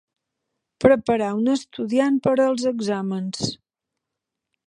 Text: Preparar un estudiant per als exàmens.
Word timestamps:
Preparar 0.85 1.27
un 1.41 1.51
estudiant 1.57 2.17
per 2.27 2.33
als 2.47 2.65
exàmens. 2.73 3.47